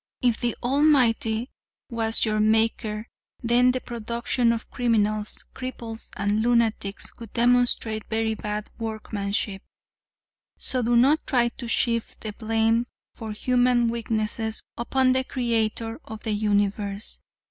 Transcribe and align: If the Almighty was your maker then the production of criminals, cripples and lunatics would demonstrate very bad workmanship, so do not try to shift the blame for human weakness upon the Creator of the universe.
If 0.23 0.39
the 0.39 0.55
Almighty 0.63 1.51
was 1.91 2.25
your 2.25 2.39
maker 2.39 3.05
then 3.43 3.69
the 3.69 3.79
production 3.79 4.51
of 4.51 4.71
criminals, 4.71 5.45
cripples 5.53 6.09
and 6.17 6.41
lunatics 6.41 7.15
would 7.19 7.33
demonstrate 7.33 8.09
very 8.09 8.33
bad 8.33 8.71
workmanship, 8.79 9.61
so 10.57 10.81
do 10.81 10.95
not 10.95 11.27
try 11.27 11.49
to 11.49 11.67
shift 11.67 12.21
the 12.21 12.33
blame 12.33 12.87
for 13.13 13.31
human 13.31 13.89
weakness 13.89 14.63
upon 14.75 15.11
the 15.11 15.23
Creator 15.23 16.01
of 16.03 16.23
the 16.23 16.31
universe. 16.31 17.19